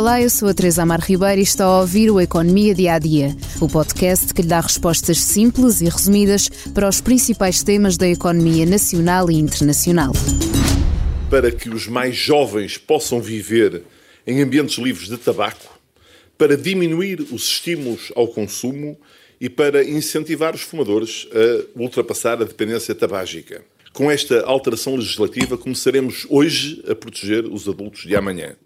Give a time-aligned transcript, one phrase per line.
[0.00, 2.98] Olá, eu sou a Teresa Amar Ribeiro e está a ouvir o Economia Dia a
[2.98, 8.08] Dia, o podcast que lhe dá respostas simples e resumidas para os principais temas da
[8.08, 10.14] economia nacional e internacional.
[11.28, 13.82] Para que os mais jovens possam viver
[14.26, 15.78] em ambientes livres de tabaco,
[16.38, 18.98] para diminuir os estímulos ao consumo
[19.38, 23.62] e para incentivar os fumadores a ultrapassar a dependência tabágica.
[23.92, 28.56] Com esta alteração legislativa, começaremos hoje a proteger os adultos de amanhã.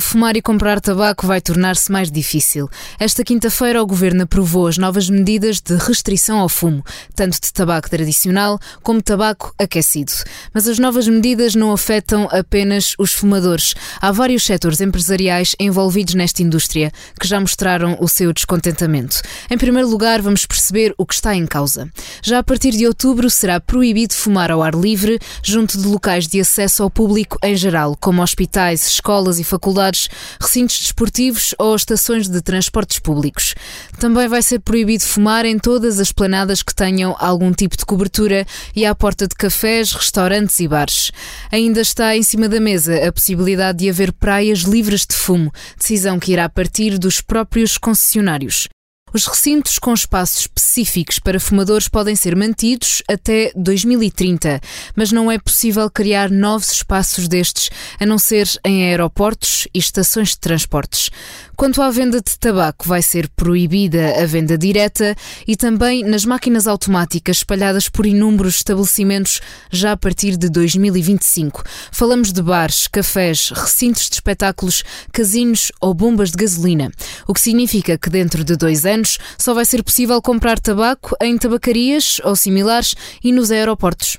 [0.00, 2.68] Fumar e comprar tabaco vai tornar-se mais difícil.
[2.98, 6.82] Esta quinta-feira, o governo aprovou as novas medidas de restrição ao fumo,
[7.14, 10.12] tanto de tabaco tradicional como tabaco aquecido.
[10.52, 13.74] Mas as novas medidas não afetam apenas os fumadores.
[14.00, 19.20] Há vários setores empresariais envolvidos nesta indústria que já mostraram o seu descontentamento.
[19.50, 21.88] Em primeiro lugar, vamos perceber o que está em causa.
[22.22, 26.40] Já a partir de outubro será proibido fumar ao ar livre junto de locais de
[26.40, 29.89] acesso ao público em geral, como hospitais, escolas e faculdades
[30.40, 33.54] recintos desportivos ou estações de transportes públicos.
[33.98, 38.46] Também vai ser proibido fumar em todas as planadas que tenham algum tipo de cobertura
[38.74, 41.10] e à porta de cafés, restaurantes e bares.
[41.50, 46.18] Ainda está em cima da mesa a possibilidade de haver praias livres de fumo, decisão
[46.18, 48.68] que irá partir dos próprios concessionários.
[49.12, 54.60] Os recintos com espaços específicos para fumadores podem ser mantidos até 2030,
[54.94, 60.30] mas não é possível criar novos espaços destes, a não ser em aeroportos e estações
[60.30, 61.10] de transportes.
[61.60, 65.14] Quanto à venda de tabaco, vai ser proibida a venda direta
[65.46, 71.62] e também nas máquinas automáticas espalhadas por inúmeros estabelecimentos já a partir de 2025.
[71.92, 76.90] Falamos de bares, cafés, recintos de espetáculos, casinos ou bombas de gasolina,
[77.28, 81.36] o que significa que dentro de dois anos só vai ser possível comprar tabaco em
[81.36, 84.16] tabacarias ou similares e nos aeroportos.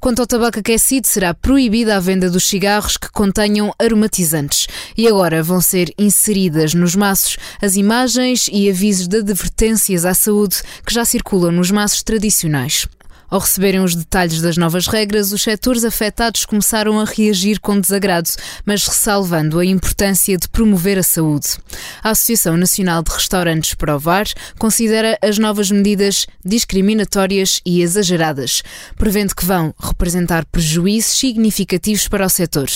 [0.00, 4.66] Quanto ao tabaco aquecido, será proibida a venda dos cigarros que contenham aromatizantes.
[4.96, 10.62] E agora vão ser inseridas nos maços as imagens e avisos de advertências à saúde
[10.86, 12.88] que já circulam nos maços tradicionais.
[13.30, 18.28] Ao receberem os detalhes das novas regras, os setores afetados começaram a reagir com desagrado,
[18.64, 21.56] mas ressalvando a importância de promover a saúde.
[22.02, 24.26] A Associação Nacional de Restaurantes Provar
[24.58, 28.64] considera as novas medidas discriminatórias e exageradas,
[28.96, 32.68] prevendo que vão representar prejuízos significativos para o setor.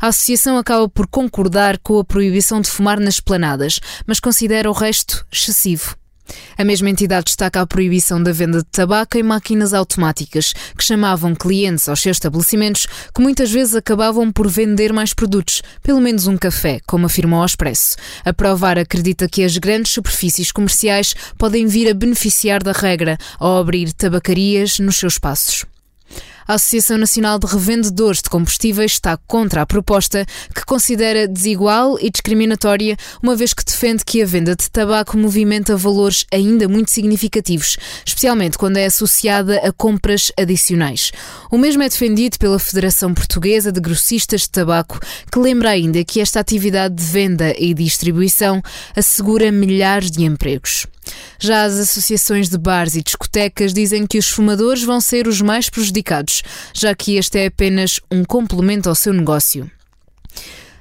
[0.00, 4.72] A associação acaba por concordar com a proibição de fumar nas planadas, mas considera o
[4.72, 5.98] resto excessivo.
[6.56, 11.34] A mesma entidade destaca a proibição da venda de tabaco em máquinas automáticas, que chamavam
[11.34, 16.36] clientes aos seus estabelecimentos, que muitas vezes acabavam por vender mais produtos, pelo menos um
[16.36, 17.96] café, como afirmou ao Expresso.
[18.24, 23.58] A Provar acredita que as grandes superfícies comerciais podem vir a beneficiar da regra ao
[23.58, 25.64] abrir tabacarias nos seus espaços.
[26.48, 32.08] A Associação Nacional de Revendedores de Combustíveis está contra a proposta, que considera desigual e
[32.08, 37.76] discriminatória, uma vez que defende que a venda de tabaco movimenta valores ainda muito significativos,
[38.02, 41.12] especialmente quando é associada a compras adicionais.
[41.50, 44.98] O mesmo é defendido pela Federação Portuguesa de Grossistas de Tabaco,
[45.30, 48.62] que lembra ainda que esta atividade de venda e distribuição
[48.96, 50.86] assegura milhares de empregos.
[51.38, 55.70] Já as associações de bares e discotecas dizem que os fumadores vão ser os mais
[55.70, 56.37] prejudicados,
[56.72, 59.70] já que este é apenas um complemento ao seu negócio.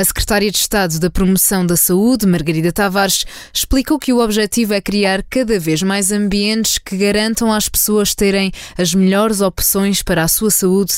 [0.00, 4.80] A secretária de Estado da Promoção da Saúde, Margarida Tavares, explicou que o objetivo é
[4.80, 10.28] criar cada vez mais ambientes que garantam às pessoas terem as melhores opções para a
[10.28, 10.94] sua saúde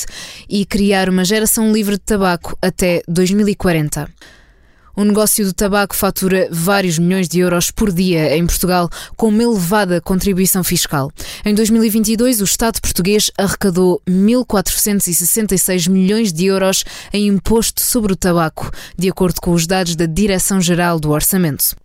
[0.49, 4.09] e criar uma geração livre de tabaco até 2040.
[4.95, 9.43] O negócio do tabaco fatura vários milhões de euros por dia em Portugal, com uma
[9.43, 11.11] elevada contribuição fiscal.
[11.45, 18.71] Em 2022, o Estado português arrecadou 1.466 milhões de euros em imposto sobre o tabaco,
[18.99, 21.82] de acordo com os dados da Direção-Geral do Orçamento.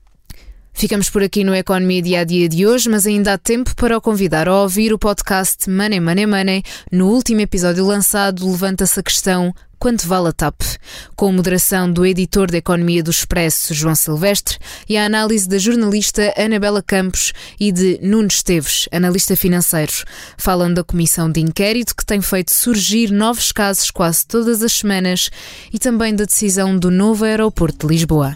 [0.77, 3.97] Ficamos por aqui no Economia Dia a Dia de hoje, mas ainda há tempo para
[3.97, 6.63] o convidar a ouvir o podcast Money Money Money.
[6.91, 10.61] No último episódio lançado, levanta-se a questão Quanto vale a TAP?
[11.15, 14.57] Com a moderação do editor de Economia do Expresso, João Silvestre,
[14.87, 19.93] e a análise da jornalista Anabela Campos e de Nuno Esteves, analista financeiro.
[20.37, 25.29] Falam da comissão de inquérito que tem feito surgir novos casos quase todas as semanas
[25.73, 28.35] e também da decisão do novo aeroporto de Lisboa.